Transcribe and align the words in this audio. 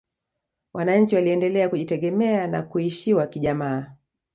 wanachi 0.73 1.15
waliendelea 1.15 1.69
kujitegemea 1.69 2.47
na 2.47 2.61
kuishiwa 2.63 3.27
kijamaa 3.27 3.95